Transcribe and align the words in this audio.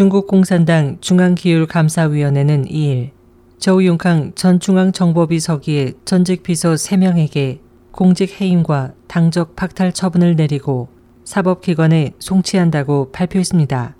중국 0.00 0.28
공산당 0.28 0.96
중앙기율감사위원회는 1.02 2.64
2일 2.64 3.10
저우융캉 3.58 4.32
전 4.34 4.58
중앙정보비서기의 4.58 5.92
전직 6.06 6.42
비서 6.42 6.72
3명에게 6.72 7.58
공직 7.90 8.40
해임과 8.40 8.94
당적 9.08 9.56
박탈 9.56 9.92
처분을 9.92 10.36
내리고 10.36 10.88
사법기관에 11.24 12.14
송치한다고 12.18 13.12
발표했습니다. 13.12 13.94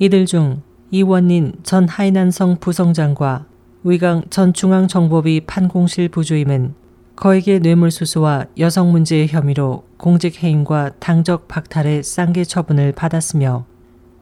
이들 0.00 0.26
중 0.26 0.62
이원린 0.90 1.52
전 1.62 1.86
하이난성 1.86 2.56
부성장과 2.58 3.46
위강 3.84 4.24
전 4.30 4.52
중앙정보비 4.52 5.42
판공실 5.46 6.08
부주임은 6.08 6.74
거액의 7.14 7.60
뇌물수수와 7.60 8.46
여성 8.58 8.90
문제의 8.90 9.28
혐의로 9.28 9.84
공직 9.96 10.42
해임과 10.42 10.94
당적 10.98 11.46
박탈의 11.46 12.02
쌍계 12.02 12.42
처분을 12.42 12.90
받았으며 12.90 13.77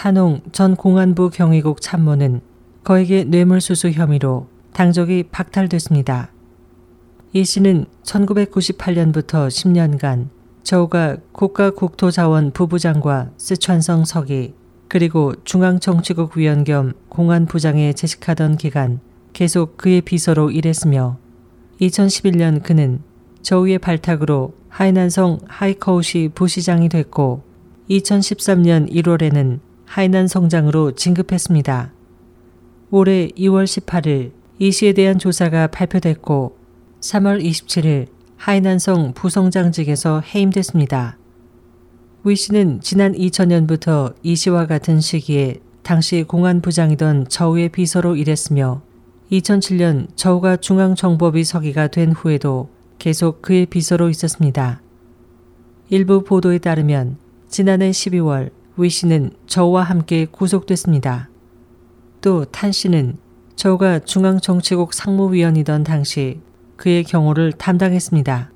탄홍 0.00 0.40
전 0.52 0.76
공안부 0.76 1.28
경위국 1.28 1.82
참모는 1.82 2.40
거액의 2.84 3.26
뇌물수수 3.26 3.90
혐의로 3.90 4.46
당적이 4.72 5.24
박탈됐습니다. 5.24 6.30
이 7.34 7.44
씨는 7.44 7.84
1998년부터 8.02 9.48
10년간 9.48 10.30
저우가 10.62 11.18
국가국토자원 11.32 12.52
부부장과 12.52 13.32
스촨성 13.36 14.06
서기 14.06 14.54
그리고 14.88 15.34
중앙정치국 15.44 16.34
위원 16.38 16.64
겸 16.64 16.94
공안부장에 17.10 17.92
재직하던 17.92 18.56
기간 18.56 19.00
계속 19.34 19.76
그의 19.76 20.00
비서로 20.00 20.50
일했으며 20.50 21.18
2011년 21.78 22.62
그는 22.62 23.00
저우의 23.42 23.78
발탁으로 23.78 24.54
하이난성 24.70 25.40
하이커우시 25.46 26.30
부시장이 26.34 26.88
됐고 26.88 27.42
2013년 27.90 28.90
1월에는 28.90 29.60
하이난 29.90 30.28
성장으로 30.28 30.92
진급했습니다. 30.92 31.92
올해 32.92 33.26
2월 33.30 33.64
18일 33.64 34.30
이 34.60 34.70
씨에 34.70 34.92
대한 34.92 35.18
조사가 35.18 35.66
발표됐고 35.66 36.56
3월 37.00 37.42
27일 37.42 38.06
하이난성 38.36 39.14
부성장직에서 39.14 40.20
해임됐습니다. 40.20 41.18
위 42.22 42.36
씨는 42.36 42.80
지난 42.80 43.14
2000년부터 43.14 44.14
이 44.22 44.36
씨와 44.36 44.68
같은 44.68 45.00
시기에 45.00 45.56
당시 45.82 46.22
공안부장이던 46.22 47.26
저우의 47.26 47.70
비서로 47.70 48.14
일했으며 48.14 48.82
2007년 49.32 50.06
저우가 50.14 50.58
중앙정보비 50.58 51.42
서기가 51.42 51.88
된 51.88 52.12
후에도 52.12 52.70
계속 53.00 53.42
그의 53.42 53.66
비서로 53.66 54.08
있었습니다. 54.08 54.82
일부 55.88 56.22
보도에 56.22 56.58
따르면 56.58 57.16
지난해 57.48 57.90
12월 57.90 58.52
위 58.82 58.88
씨는 58.88 59.32
저와 59.46 59.82
함께 59.82 60.26
구속됐습니다. 60.26 61.28
또 62.20 62.44
탄 62.50 62.72
씨는 62.72 63.16
저가 63.56 64.00
중앙정치국 64.00 64.94
상무위원이던 64.94 65.84
당시 65.84 66.40
그의 66.76 67.04
경호를 67.04 67.52
담당했습니다. 67.52 68.50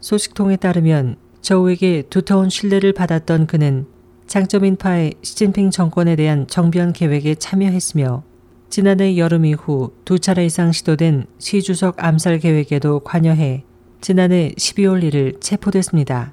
소식통에 0.00 0.56
따르면 0.56 1.16
저우에게 1.40 2.02
두터운 2.10 2.48
신뢰를 2.50 2.92
받았던 2.92 3.46
그는 3.46 3.86
장점인파의 4.26 5.14
시진핑 5.22 5.70
정권에 5.70 6.16
대한 6.16 6.46
정변 6.46 6.92
계획에 6.92 7.34
참여했으며 7.34 8.24
지난해 8.70 9.16
여름 9.18 9.44
이후 9.44 9.92
두 10.04 10.18
차례 10.18 10.46
이상 10.46 10.72
시도된 10.72 11.26
시 11.38 11.62
주석 11.62 12.02
암살 12.02 12.38
계획에도 12.38 13.00
관여해 13.00 13.64
지난해 14.00 14.52
12월 14.56 15.02
1일 15.04 15.40
체포됐습니다. 15.40 16.32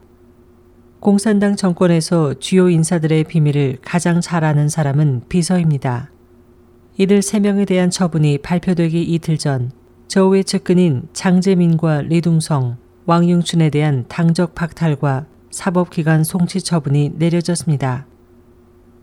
공산당 1.00 1.56
정권에서 1.56 2.34
주요 2.40 2.70
인사들의 2.70 3.24
비밀을 3.24 3.78
가장 3.82 4.20
잘 4.20 4.44
아는 4.44 4.68
사람은 4.68 5.22
비서입니다. 5.30 6.12
이들 6.98 7.22
3명에 7.22 7.66
대한 7.66 7.90
처분이 7.90 8.40
발표되기 8.40 9.02
이틀 9.04 9.38
전 9.38 9.72
저우의 10.10 10.44
측근인 10.44 11.04
장재민과 11.14 12.02
리둥성, 12.02 12.76
왕융춘에 13.06 13.70
대한 13.70 14.04
당적 14.10 14.56
박탈과 14.56 15.26
사법기관 15.52 16.26
송치 16.26 16.62
처분이 16.62 17.14
내려졌습니다. 17.16 18.06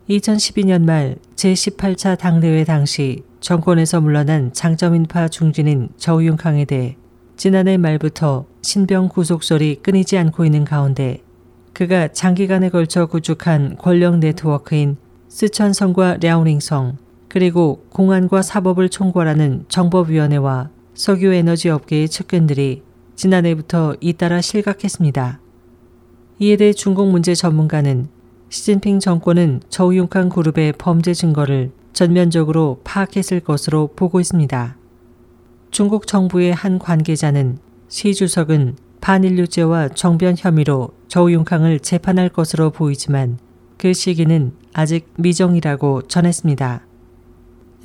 2012년 0.07 0.83
말 0.83 1.15
제18차 1.35 2.15
당대회 2.15 2.63
당시 2.63 3.23
정권에서 3.39 4.01
물러난 4.01 4.53
장점인파 4.53 5.29
중진인 5.29 5.89
저우융캉에 5.97 6.65
대해 6.65 6.95
지난해 7.37 7.77
말부터 7.77 8.45
신병 8.61 9.09
구속설이 9.09 9.79
끊이지 9.81 10.17
않고 10.19 10.45
있는 10.45 10.63
가운데 10.63 11.23
그가 11.77 12.07
장기간에 12.07 12.69
걸쳐 12.69 13.05
구축한 13.05 13.75
권력 13.77 14.17
네트워크인 14.17 14.97
스촨성과 15.27 16.17
랴오닝성 16.19 16.97
그리고 17.27 17.85
공안과 17.91 18.41
사법을 18.41 18.89
총괄하는 18.89 19.65
정법위원회와 19.67 20.71
석유에너지 20.95 21.69
업계의 21.69 22.09
측근들이 22.09 22.81
지난해부터 23.13 23.95
잇따라 24.01 24.41
실각했습니다. 24.41 25.39
이에 26.39 26.57
대해 26.57 26.73
중국 26.73 27.11
문제 27.11 27.35
전문가는 27.35 28.07
시진핑 28.49 28.99
정권은 28.99 29.61
저우융캉 29.69 30.29
그룹의 30.29 30.73
범죄 30.79 31.13
증거를 31.13 31.69
전면적으로 31.93 32.81
파악했을 32.85 33.41
것으로 33.41 33.91
보고 33.95 34.19
있습니다. 34.19 34.75
중국 35.69 36.07
정부의 36.07 36.55
한 36.55 36.79
관계자는 36.79 37.59
시 37.87 38.15
주석은 38.15 38.77
반인류죄와 39.07 39.87
정변 39.95 40.35
혐의로 40.37 40.89
저우융캉을 41.07 41.79
재판할 41.79 42.27
것으로 42.27 42.71
보이지만 42.71 43.39
그 43.77 43.93
시기는 43.93 44.51
아직 44.73 45.07
미정이라고 45.15 46.09
전했습니다. 46.09 46.85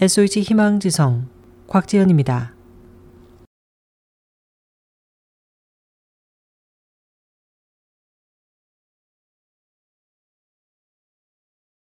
SOH 0.00 0.40
희망지성 0.40 1.28
곽지연입니다. 1.68 2.54